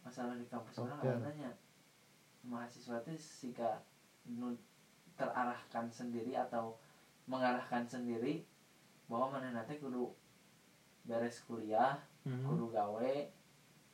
masalah 0.05 0.37
di 0.37 0.45
kampus 0.45 0.85
orang 0.85 1.01
Oke. 1.01 1.09
adanya 1.17 1.49
mahasiswa 2.45 3.01
itu 3.01 3.17
sika 3.17 3.81
nu 4.29 4.53
terarahkan 5.17 5.89
sendiri 5.89 6.37
atau 6.37 6.77
mengarahkan 7.25 7.85
sendiri 7.85 8.45
bahwa 9.09 9.37
mana 9.37 9.53
nanti 9.53 9.81
kudu 9.81 10.13
beres 11.05 11.41
kuliah 11.45 11.97
kudu 12.25 12.69
gawe 12.69 13.13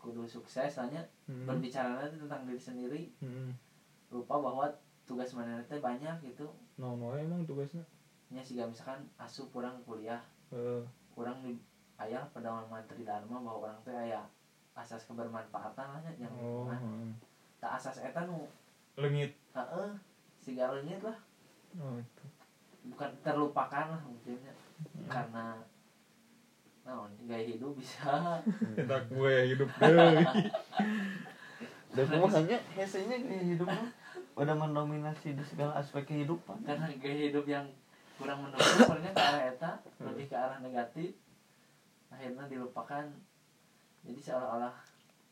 kudu 0.02 0.26
sukses 0.26 0.78
hanya 0.83 1.06
Hmm. 1.26 1.42
berbicara 1.42 1.99
nanti 1.99 2.14
tentang 2.23 2.47
diri 2.47 2.59
sendiri 2.62 3.02
Hmm. 3.18 3.50
lupa 4.14 4.38
bahwa 4.38 4.71
tugas 5.06 5.35
mana 5.35 5.59
teh 5.66 5.78
banyak 5.83 6.23
gitu 6.23 6.47
Nah, 6.78 6.95
no 6.95 7.11
emang 7.14 7.42
tugasnya. 7.47 7.83
nya 8.30 8.42
sih 8.42 8.59
misalkan 8.62 9.06
asup 9.18 9.50
kurang 9.54 9.78
kuliah 9.87 10.23
Eh, 10.54 10.83
kurang 11.11 11.42
di 11.42 11.50
ayah 11.99 12.25
pedoman 12.31 12.67
mantri 12.67 13.03
dharma 13.03 13.37
bahwa 13.37 13.65
orang 13.65 13.79
teh 13.83 13.93
aya 13.93 14.21
asas 14.73 15.05
kebermanfaatan 15.05 15.87
lah 15.87 16.00
nya 16.00 16.12
yang 16.19 16.33
oh, 16.37 16.69
heeh. 16.69 17.09
tak 17.57 17.73
asas 17.75 18.00
eta 18.00 18.23
nu 18.23 18.45
Lengit. 18.95 19.33
heeh 19.50 19.91
siga 20.38 20.71
leungit 20.71 21.00
lah 21.00 21.17
Oh, 21.75 21.93
itu. 21.95 22.25
bukan 22.87 23.11
terlupakan 23.21 23.87
lah 23.91 24.00
mungkinnya 24.03 24.53
Hmm. 24.76 25.09
karena 25.09 25.45
naon 26.83 27.09
gaya 27.23 27.49
hidup 27.49 27.73
bisa 27.73 28.37
Kita 28.76 28.97
gue 29.07 29.35
hidup 29.49 29.69
deh. 29.73 30.37
dan 31.91 32.07
makanya 32.12 32.59
hesenya 32.71 33.17
gaya 33.19 33.43
hidup 33.47 33.65
mah 33.67 33.88
udah 34.37 34.53
mendominasi 34.55 35.33
di 35.33 35.41
segala 35.43 35.73
aspek 35.75 36.05
kehidupan 36.07 36.61
karena 36.62 36.93
gaya 36.95 37.17
hidup 37.26 37.45
yang 37.47 37.65
kurang 38.15 38.41
mendukung 38.43 38.85
soalnya 38.85 39.11
ke 39.11 39.23
arah 39.23 39.43
eta 39.47 39.71
lebih 39.99 40.26
ke 40.26 40.37
arah 40.37 40.61
negatif 40.61 41.17
akhirnya 42.09 42.47
dilupakan 42.47 43.05
jadi 44.03 44.21
seolah-olah 44.23 44.75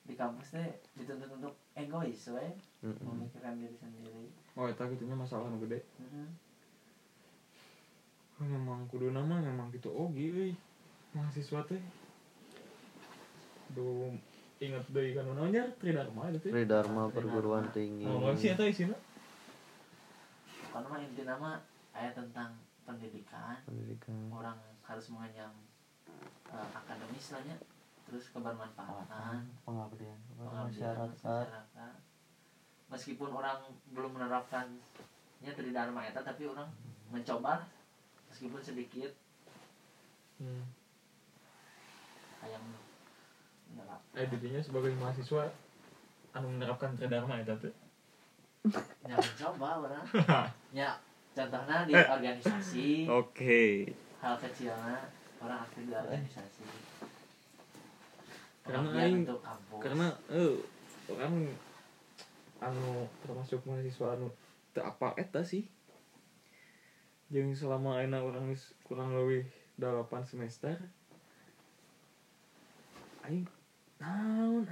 di 0.05 0.15
kampus 0.15 0.53
teh 0.53 0.69
dituntut 0.93 1.31
untuk 1.33 1.55
egois 1.73 2.29
we 2.29 2.47
memikirkan 2.83 3.57
diri 3.57 3.73
sendiri 3.73 4.29
Oh, 4.55 4.71
itu 4.71 4.79
gitunya 4.79 5.19
masalah 5.19 5.51
nu 5.51 5.59
gede. 5.67 5.83
Mhm. 5.99 6.27
Oh, 8.39 8.47
memang 8.47 8.87
kudu 8.87 9.11
nama 9.11 9.43
memang 9.43 9.67
gitu 9.75 9.91
oge 9.91 10.31
euy. 10.31 10.53
Mahasiswa 11.11 11.59
teh. 11.67 11.83
Duh, 13.75 14.15
ingat 14.63 14.87
deui 14.95 15.11
kan 15.11 15.27
namanya 15.27 15.67
Tridharma 15.83 16.31
itu. 16.31 16.55
Tridharma 16.55 17.11
perguruan 17.11 17.67
tinggi 17.75 18.07
Oh, 18.07 18.31
sih 18.35 18.55
eta 18.55 18.63
isina. 18.63 18.95
karena 20.71 20.87
mah 20.91 20.99
inti 20.99 21.23
nama 21.23 21.51
ayat 21.95 22.15
tentang 22.15 22.51
pendidikan 22.83 23.55
pendidikan 23.63 24.15
orang 24.31 24.59
harus 24.83 25.07
mengenyam 25.07 25.55
eh, 26.49 26.69
akademis 26.75 27.27
lah 27.33 27.43
nya 27.45 27.57
terus 28.05 28.29
kebermanfaatan 28.31 29.43
pengabdian 29.65 30.19
kepada 30.29 30.69
masyarakat. 30.69 31.11
masyarakat. 31.49 31.95
Meskipun 32.93 33.31
orang 33.33 33.59
belum 33.91 34.13
menerapkannya 34.15 35.51
dari 35.51 35.71
dharma 35.73 36.05
eta 36.05 36.21
tapi 36.21 36.47
orang 36.47 36.69
mencoba 37.09 37.65
meskipun 38.29 38.61
sedikit. 38.61 39.11
Hmm. 40.35 40.67
kayak 42.43 42.61
menerap 43.71 44.01
Eh, 44.13 44.27
didinya 44.29 44.61
sebagai 44.61 44.93
mahasiswa 44.99 45.47
anu 46.35 46.51
menerapkan 46.51 46.93
Tridharma 46.93 47.41
eta 47.41 47.55
teh. 47.57 47.73
ya 49.07 49.17
mencoba 49.17 49.69
orang. 49.87 50.05
Ya 50.75 50.91
contohnya 51.33 51.87
di 51.87 51.95
organisasi. 51.95 53.07
Oke. 53.07 53.95
hal 54.19 54.35
kecilnya 54.39 55.07
orang 55.45 55.61
aktif 55.63 55.83
di 55.85 55.93
organisasi 55.93 56.65
Karena 58.65 58.81
Pengabdian 58.89 59.29
aing- 59.29 59.29
Karena 59.77 60.09
eh 60.33 60.57
orang 61.13 61.35
anu 62.65 63.05
termasuk 63.21 63.61
mahasiswa 63.69 64.17
anu 64.17 64.33
apa 64.75 65.13
eta 65.21 65.45
sih. 65.45 65.69
Jeung 67.29 67.53
selama 67.53 68.01
ayeuna 68.01 68.25
orang 68.25 68.57
kurang 68.89 69.13
lebih 69.13 69.45
8 69.77 70.25
semester 70.25 70.81
aing 73.25 73.45
naon 74.01 74.65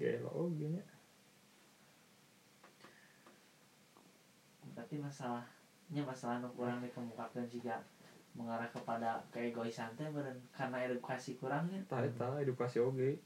Gelo 0.00 0.32
oge 0.32 0.66
nya. 0.72 0.84
berarti 4.72 4.96
masalahnya 4.96 6.02
masalah 6.08 6.40
nu 6.40 6.48
kurang 6.56 6.80
dikemukakan 6.80 7.44
juga 7.52 7.84
mengarah 8.40 8.64
kepada 8.66 9.20
keegoisan 9.28 9.92
teh 9.94 10.08
beren 10.08 10.40
karena 10.50 10.80
edukasi 10.82 11.36
kurangnya 11.36 11.76
Tah 11.84 12.00
eta 12.00 12.40
edukasi 12.40 12.80
oge. 12.80 13.20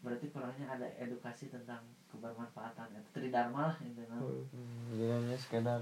berarti 0.00 0.30
kurangnya 0.30 0.64
ada 0.70 0.86
edukasi 0.96 1.50
tentang 1.50 1.82
kebermanfaatan 2.08 2.88
itu 2.90 3.10
tridharma 3.12 3.68
lah 3.68 3.76
intinya. 3.80 4.16
Hmm, 4.16 4.46
jadi 4.90 5.12
hanya 5.12 5.36
sekedar 5.36 5.80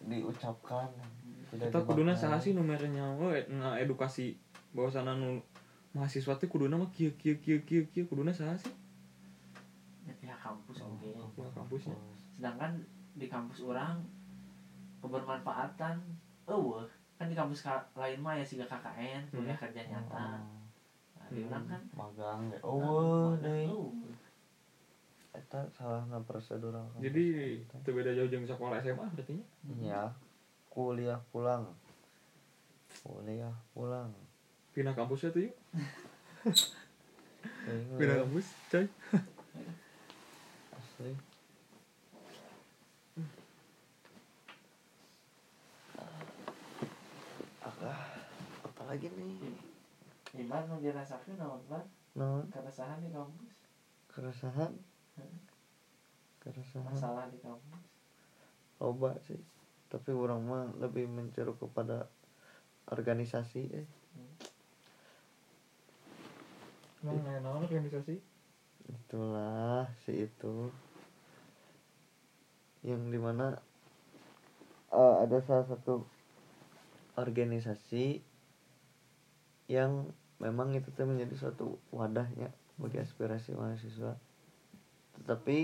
diucapkan 0.00 0.88
tidak 1.48 1.68
Kita 1.68 1.80
kuduna 1.82 2.12
saha 2.12 2.36
sih 2.36 2.52
numernya 2.52 3.14
we 3.16 3.38
nga 3.52 3.76
edukasi 3.76 4.34
bahwasana 4.70 5.14
nu 5.14 5.38
mahasiswa 5.90 6.34
teh 6.34 6.46
kuduna 6.46 6.74
mah 6.74 6.90
kieu 6.90 7.12
kieu 7.14 7.36
kieu 7.36 7.60
kieu 7.62 7.84
kieu 7.86 8.04
kuduna 8.04 8.30
saha 8.30 8.54
sih? 8.54 8.70
ya, 10.02 10.12
pihak 10.16 10.38
kampus 10.38 10.80
oke 10.80 11.08
Pihak 11.34 11.52
kampusnya. 11.52 11.96
sedangkan 12.30 12.72
di 13.14 13.26
kampus 13.26 13.62
orang 13.62 13.98
kebermanfaatan 14.98 15.98
oh 16.48 16.80
kan 17.14 17.26
di 17.26 17.34
kampus 17.34 17.62
ka- 17.62 17.86
lain 17.92 18.18
mah 18.18 18.32
ya 18.32 18.42
sih 18.42 18.56
KKN 18.56 19.20
kuliah 19.28 19.54
kerja 19.54 19.80
nyata 19.84 20.16
nah, 20.16 20.40
di 21.28 21.38
Hmm. 21.38 21.46
orang 21.46 21.64
kan 21.66 21.80
magang 21.92 22.40
deh 22.48 22.58
oh 22.62 23.34
deh 23.36 23.66
eueuh. 23.66 23.90
eta 25.30 25.60
salahna 25.68 26.18
prosedural 26.20 26.88
kampus. 26.88 27.04
Jadi 27.04 27.24
teu 27.84 27.92
beda 27.92 28.10
jauh 28.10 28.26
jeung 28.26 28.42
sekolah 28.42 28.80
SMA 28.80 29.04
berarti 29.08 29.36
nya. 29.76 29.78
ya 29.78 30.02
kuliah 30.68 31.16
pulang 31.28 31.68
kuliah 32.98 33.52
pulang 33.70 34.10
Pindah 34.72 34.92
kampus 34.92 35.22
ya 35.22 35.28
tuh 35.28 35.42
yuk. 35.42 35.54
Pindah 37.98 38.14
ya, 38.14 38.20
kampus, 38.22 38.46
coy. 38.68 38.84
asli 40.72 41.12
lagi 48.88 49.12
nih. 49.12 49.52
Iman 50.40 50.64
mau 50.64 50.80
dirasakan 50.80 51.36
naon 51.36 51.60
ban 51.68 51.84
non 52.16 52.48
keresahan 52.48 53.04
di 53.04 53.12
kampus? 53.12 53.56
Keresahan? 54.08 54.72
Hmm. 55.20 55.38
keresahan. 56.40 56.88
Masalah 56.88 57.28
di 57.28 57.38
kampus? 57.44 57.84
Loba 58.80 59.12
sih. 59.28 59.40
Tapi 59.92 60.10
orang 60.16 60.40
mah 60.40 60.64
lebih 60.80 61.04
menceruk 61.04 61.60
kepada 61.60 62.08
organisasi 62.88 63.62
eh. 63.76 63.88
Emang 67.04 67.20
nanya 67.22 67.44
naon 67.44 67.68
organisasi? 67.68 68.16
itulah 68.88 69.84
si 70.04 70.24
itu. 70.24 70.72
Yang 72.80 73.02
di 73.12 73.18
mana 73.20 73.52
eh, 74.96 75.14
ada 75.28 75.36
salah 75.44 75.68
satu 75.68 76.08
organisasi 77.20 78.27
yang 79.68 80.08
memang 80.40 80.72
itu 80.72 80.88
tuh 80.90 81.04
menjadi 81.04 81.34
suatu 81.36 81.76
wadahnya 81.92 82.48
bagi 82.80 82.98
aspirasi 82.98 83.52
mahasiswa. 83.52 84.16
Tetapi 85.20 85.58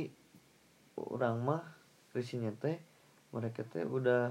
orang 1.01 1.37
mah 1.41 1.65
risinya 2.13 2.53
teh 2.55 2.79
mereka 3.35 3.67
teh 3.67 3.83
udah 3.83 4.31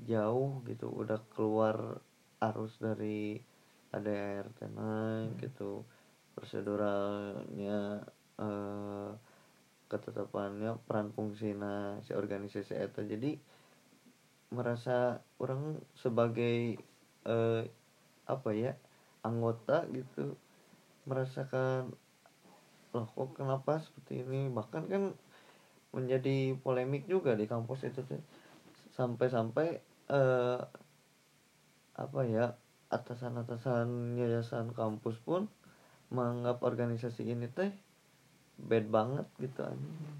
jauh 0.00 0.64
gitu 0.64 0.88
udah 0.88 1.20
keluar 1.36 2.00
arus 2.40 2.78
dari 2.80 3.36
ADR 3.90 4.48
tenang 4.56 5.34
gitu. 5.42 5.84
Proseduralnya 6.32 8.06
eh, 8.38 9.10
ketetapannya 9.90 10.78
peran 10.86 11.10
fungsina 11.10 11.98
si 12.06 12.14
organisasi 12.14 12.78
eta. 12.78 13.02
Jadi 13.02 13.34
merasa 14.54 15.18
orang 15.42 15.82
sebagai 15.98 16.78
eh, 17.26 17.62
apa 18.26 18.50
ya 18.52 18.72
anggota 19.20 19.84
gitu 19.92 20.36
merasakan 21.04 21.92
loh 22.90 23.06
kok 23.06 23.38
kenapa 23.38 23.78
seperti 23.78 24.26
ini? 24.26 24.50
Bahkan 24.50 24.82
kan 24.90 25.14
menjadi 25.94 26.58
polemik 26.58 27.06
juga 27.06 27.38
di 27.38 27.46
kampus 27.46 27.86
itu 27.86 28.02
tuh. 28.02 28.22
Sampai-sampai 28.94 29.78
eh, 30.10 30.60
apa 31.94 32.20
ya 32.26 32.58
atasan-atasan 32.90 34.18
yayasan 34.18 34.74
kampus 34.74 35.22
pun 35.22 35.46
menganggap 36.10 36.58
organisasi 36.66 37.22
ini 37.30 37.46
teh 37.46 37.70
bad 38.58 38.90
banget 38.90 39.26
gitu 39.38 39.62
anjing 39.62 40.18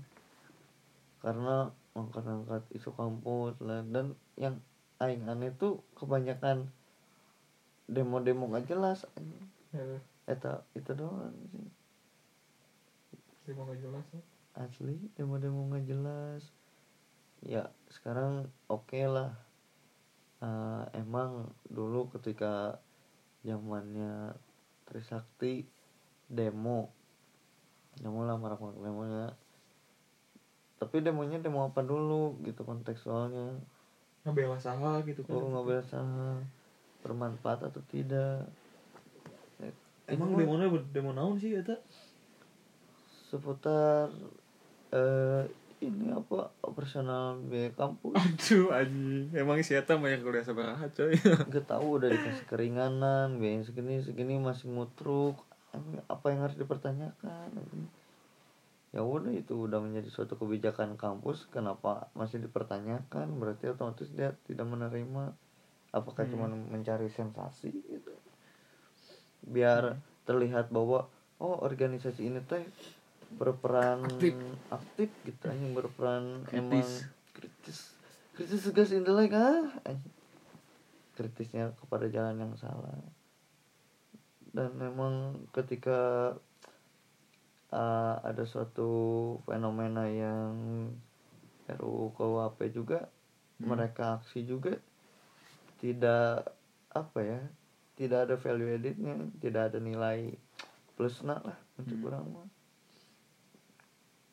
karena 1.20 1.68
angkat-angkat 1.92 2.64
isu 2.72 2.94
kampus 2.94 3.58
lah 3.60 3.84
dan 3.90 4.16
yang 4.38 4.56
aing 5.02 5.26
aneh 5.28 5.52
tuh 5.52 5.82
kebanyakan 5.98 6.70
demo-demo 7.90 8.46
gak 8.54 8.70
jelas 8.70 9.02
anjing. 9.18 9.50
Ya, 9.74 9.98
eta 10.30 10.62
itu 10.78 10.94
doang 10.94 11.34
sih 13.50 13.58
mau 13.58 13.66
gak 13.66 13.82
jelas 13.82 14.06
ya. 14.14 14.22
asli 14.54 14.94
demo-demo 15.18 15.66
nggak 15.66 15.86
jelas. 15.90 16.42
Ya 17.42 17.66
sekarang 17.90 18.46
oke 18.70 19.02
lah. 19.10 19.34
Eh, 20.40 20.84
emang 21.02 21.50
dulu 21.66 22.14
ketika 22.14 22.78
zamannya 23.42 24.38
Trisakti 24.86 25.66
demo 26.30 26.94
demo 27.98 28.22
lah 28.22 28.38
marak-marak 28.38 28.78
demonya 28.78 29.34
tapi 30.78 31.02
demonya 31.04 31.42
demo 31.42 31.68
apa 31.68 31.84
dulu 31.84 32.40
gitu 32.46 32.64
kontekstualnya 32.64 33.58
ngebela 34.24 34.56
saha 34.56 35.02
gitu 35.04 35.26
kan. 35.26 35.36
Oh 35.36 35.50
nggak 35.50 35.66
biasa 35.66 35.98
bermanfaat 37.00 37.68
atau 37.68 37.82
tidak. 37.88 38.48
Emang 40.10 40.34
demo 40.34 40.58
demo 40.90 41.10
naon 41.14 41.38
sih 41.38 41.54
eta? 41.54 41.78
Seputar 43.30 44.10
eh 44.90 45.46
ini 45.80 46.12
apa 46.12 46.52
operasional 46.60 47.40
biaya 47.40 47.72
kampus. 47.72 48.12
Aduh 48.12 48.68
anjing. 48.74 49.32
Emang 49.32 49.64
si 49.64 49.72
eta 49.72 49.96
banyak 49.96 50.20
kuliah 50.20 50.44
sabaraha 50.44 50.92
coy. 50.92 51.16
Gak 51.54 51.64
tahu 51.64 52.02
udah 52.02 52.12
dikasih 52.12 52.44
keringanan 52.50 53.40
biaya 53.40 53.64
segini 53.64 54.04
segini 54.04 54.36
masih 54.36 54.68
mutruk. 54.68 55.40
Apa 56.10 56.34
yang 56.34 56.44
harus 56.44 56.58
dipertanyakan? 56.58 57.54
Ya 58.90 59.06
udah 59.06 59.30
itu 59.30 59.54
udah 59.54 59.78
menjadi 59.78 60.10
suatu 60.10 60.36
kebijakan 60.36 60.98
kampus. 60.98 61.48
Kenapa 61.48 62.10
masih 62.12 62.42
dipertanyakan? 62.42 63.38
Berarti 63.38 63.70
otomatis 63.72 64.10
dia 64.12 64.36
tidak 64.44 64.66
menerima 64.68 65.32
apakah 65.90 66.24
Hmm. 66.24 66.32
cuma 66.32 66.46
mencari 66.48 67.08
sensasi 67.08 67.70
gitu 67.72 68.14
biar 69.42 69.96
terlihat 70.22 70.68
bahwa 70.68 71.08
oh 71.36 71.56
organisasi 71.58 72.28
ini 72.28 72.40
teh 72.44 72.62
berperan 73.32 74.04
Aktif. 74.04 74.34
aktif 74.68 75.10
gitu 75.24 75.44
anjing 75.46 75.72
berperan 75.72 76.44
Kritis. 76.44 76.58
emang 76.60 76.86
kritis 77.32 77.78
kritis 78.34 78.60
tegas 78.64 78.90
intelek 78.90 79.32
ah 79.32 79.64
anjing. 79.82 80.14
kritisnya 81.14 81.72
kepada 81.74 82.06
jalan 82.06 82.36
yang 82.38 82.54
salah 82.54 82.94
dan 84.50 84.74
memang 84.74 85.46
ketika 85.50 86.34
uh, 87.70 88.16
ada 88.20 88.42
suatu 88.42 88.90
fenomena 89.44 90.06
yang 90.06 90.54
RUU 91.70 92.10
KUHP 92.12 92.70
juga 92.70 93.06
Hmm. 93.56 93.76
mereka 93.76 94.16
aksi 94.16 94.42
juga 94.42 94.72
tidak 95.80 96.52
apa 96.92 97.18
ya 97.24 97.40
tidak 97.96 98.28
ada 98.28 98.34
value 98.36 98.76
editnya 98.76 99.16
tidak 99.40 99.72
ada 99.72 99.78
nilai 99.80 100.36
plus 100.96 101.24
lah 101.24 101.40
untuk 101.80 101.96
Hmm. 101.96 102.08
orang 102.12 102.24
mah 102.28 102.48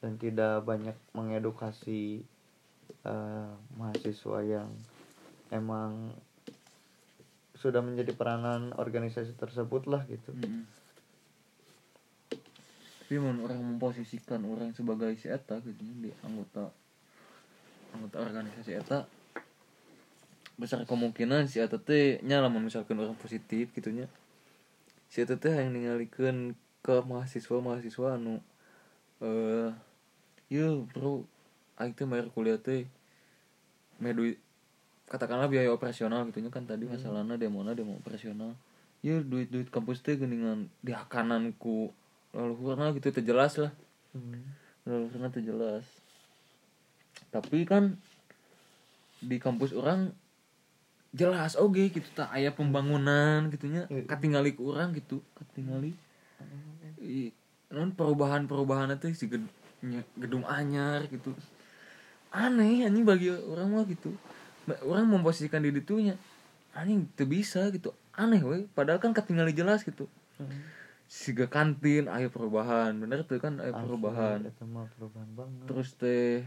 dan 0.04 0.14
tidak 0.22 0.62
banyak 0.62 0.94
mengedukasi 1.16 2.22
uh, 3.08 3.50
mahasiswa 3.80 4.40
yang 4.46 4.70
emang 5.50 6.14
sudah 7.58 7.82
menjadi 7.82 8.14
peranan 8.14 8.76
organisasi 8.78 9.34
tersebut 9.34 9.90
lah 9.90 10.06
gitu 10.06 10.30
Mm-mm. 10.38 10.64
tapi 13.02 13.16
mun 13.18 13.42
orang 13.42 13.58
memposisikan 13.64 14.44
orang 14.46 14.76
sebagai 14.78 15.16
si 15.18 15.32
eta 15.32 15.58
gitu 15.66 15.82
di 15.82 16.14
anggota 16.22 16.70
anggota 17.96 18.18
organisasi 18.22 18.72
eta 18.78 19.10
besar 20.58 20.82
kemungkinan 20.90 21.46
si 21.46 21.62
eta 21.62 21.78
teh 21.78 22.18
nya 22.26 22.42
lamun 22.42 22.66
misalkan 22.66 22.98
orang 22.98 23.14
positif 23.14 23.70
gitunya. 23.78 24.10
Si 25.08 25.22
teh 25.22 25.54
yang 25.54 25.70
ningalikeun 25.70 26.58
ke 26.82 26.96
mahasiswa 27.06 27.62
mahasiswa 27.62 28.18
anu 28.18 28.42
eh 29.22 29.70
yuk 30.50 30.90
bro 30.90 31.30
aing 31.78 31.94
teh 31.94 32.10
bayar 32.10 32.34
kuliah 32.34 32.58
teh 32.58 32.90
me 34.02 34.14
duit 34.18 34.42
katakanlah 35.08 35.48
biaya 35.48 35.70
operasional 35.72 36.26
gitunya 36.28 36.50
kan 36.50 36.66
tadi 36.66 36.90
masalahnya 36.90 37.38
demona 37.38 37.78
demo 37.78 37.96
operasional. 38.02 38.58
Ya 39.06 39.22
duit 39.22 39.54
duit 39.54 39.70
kampus 39.70 40.02
teh 40.02 40.18
geningan 40.18 40.74
dihakanan 40.82 41.54
ku 41.62 41.94
lalu 42.34 42.74
karena 42.74 42.92
gitu 42.98 43.14
teh 43.14 43.24
jelas 43.24 43.62
lah. 43.62 43.72
Hmm. 44.18 44.42
lalu 44.90 45.06
karena 45.14 45.28
teh 45.30 45.46
jelas. 45.46 45.86
Tapi 47.30 47.62
kan 47.70 48.02
di 49.22 49.38
kampus 49.38 49.74
orang 49.78 50.14
jelas 51.18 51.58
oke 51.58 51.90
gitu 51.90 52.06
tak 52.14 52.30
aya 52.30 52.54
pembangunan 52.54 53.50
gitunya. 53.50 53.90
Iya. 53.90 54.06
katingali 54.06 54.54
ku 54.54 54.70
orang 54.70 54.94
gitu 54.94 55.20
katingali. 55.34 55.98
I- 56.98 57.34
non 57.68 57.92
perubahan 57.92 58.46
perubahan 58.46 58.94
itu 58.94 59.12
si 59.12 59.26
ged- 59.26 59.50
gedung 60.16 60.46
anyar 60.46 61.10
gitu. 61.10 61.34
Aneh 62.30 62.86
anjing 62.86 63.04
bagi 63.04 63.28
orang 63.28 63.74
mah 63.74 63.84
gitu. 63.84 64.14
Orang 64.84 65.10
memposisikan 65.10 65.64
diri 65.64 65.82
tuh 65.82 66.00
nya 66.00 66.16
anjing 66.72 67.10
tuh 67.12 67.26
bisa 67.26 67.68
gitu. 67.74 67.92
Aneh 68.14 68.40
weh. 68.40 68.64
Padahal 68.72 69.00
kan 69.00 69.12
ketinggalan 69.12 69.52
jelas 69.52 69.82
gitu. 69.82 70.06
Siga 71.08 71.48
kantin 71.48 72.06
ayo 72.08 72.28
perubahan. 72.28 72.94
Bener 73.00 73.24
tuh 73.24 73.40
kan 73.40 73.58
ayo 73.58 73.72
perubahan. 73.74 74.44
itu 74.44 74.64
mah 74.64 74.86
perubahan 74.94 75.30
banget. 75.34 75.66
Terus 75.66 75.90
teh 75.96 76.44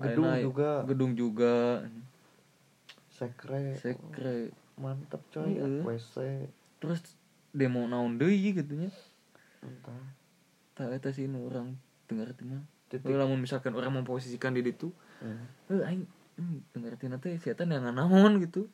Gedung 0.00 0.32
juga. 0.40 0.70
gedung 0.88 1.12
juga 1.12 1.84
sekre. 3.20 3.76
Sekre. 3.76 4.48
Mantep 4.74 5.20
coy 5.28 5.52
Iya. 5.52 5.84
WC. 5.84 6.48
Terus 6.80 7.00
demo 7.52 7.84
naon 7.84 8.16
deui 8.16 8.54
gitu 8.54 8.72
nya 8.72 8.88
entah. 9.60 10.16
Tak 10.72 10.96
eta 10.96 11.10
sih 11.10 11.26
nu 11.26 11.44
orang 11.44 11.76
dengar 12.06 12.32
tengah 12.32 12.64
Titik. 12.88 13.12
lamun 13.12 13.38
misalkan 13.38 13.70
orang 13.72 13.92
memposisikan 13.92 14.50
diri 14.50 14.72
tuh 14.72 14.90
Hmm. 15.20 15.44
eh 15.68 15.84
aing 15.84 16.08
hmm, 16.34 16.72
dengar 16.72 16.96
tina 16.96 17.20
teh 17.20 17.36
si 17.36 17.52
eta 17.52 17.62
neangan 17.62 17.92
naon? 17.92 18.40
gitu. 18.40 18.72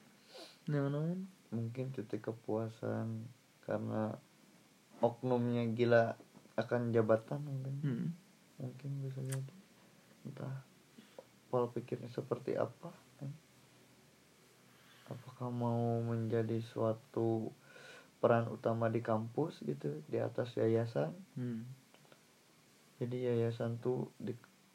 Neangan 0.65 0.93
naon? 0.95 1.19
Mungkin 1.51 1.91
titik 1.91 2.23
kepuasan 2.23 3.27
karena 3.61 4.15
oknumnya 5.01 5.67
gila 5.69 6.15
akan 6.55 6.95
jabatan 6.95 7.43
mungkin. 7.43 7.75
Hmm. 7.83 8.07
mungkin 8.57 8.91
bisa 9.03 9.21
jadi. 9.21 9.55
Entah 10.23 10.63
pola 11.47 11.67
pikirnya 11.67 12.09
seperti 12.09 12.55
apa. 12.55 12.95
Apakah 15.07 15.49
mau 15.49 16.03
menjadi 16.03 16.59
suatu 16.63 17.51
peran 18.19 18.49
utama 18.49 18.89
di 18.89 18.99
kampus 19.01 19.61
gitu 19.63 20.03
di 20.07 20.19
atas 20.19 20.57
yayasan 20.57 21.13
Hmm. 21.35 21.63
jadi 22.99 23.35
yayasan 23.35 23.79
tuh 23.79 24.11
di 24.17 24.33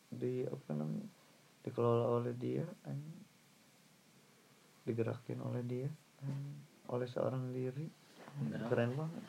di 0.08 0.44
apa 0.44 0.72
namanya 0.72 1.10
dikelola 1.62 2.06
oleh 2.12 2.34
dia 2.34 2.66
digerakin 4.82 5.40
oleh 5.42 5.64
dia 5.64 5.90
oleh 6.88 7.08
seorang 7.08 7.50
diri 7.50 7.88
Benar. 8.32 8.68
keren 8.72 8.92
banget. 8.96 9.24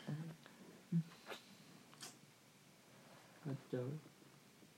Kacau. 3.43 3.87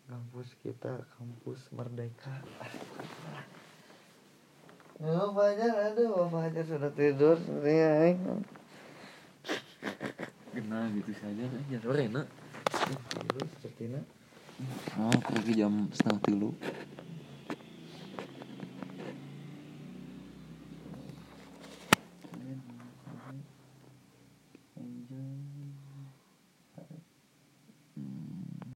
kampus 0.06 0.50
kita 0.62 1.02
kampus 1.18 1.70
merdeka 1.70 2.42
Ya, 4.96 5.12
Bapak 5.12 5.44
Hajar, 5.52 5.74
aduh 5.92 6.08
Bapak 6.16 6.40
Hajar 6.48 6.64
sudah 6.72 6.92
tidur 6.96 7.36
sepertinya 7.36 7.88
aing. 8.00 8.20
Kena 10.56 10.88
gitu 10.96 11.12
saja 11.20 11.44
kan. 11.52 11.62
Ya 11.68 11.78
sore 11.84 12.08
nak. 12.08 12.28
Tidur 13.12 13.44
sepertinya. 13.60 14.00
Oh, 14.96 15.12
pergi 15.20 15.54
jam 15.60 15.92
setengah 15.92 16.20
tilu. 16.24 16.50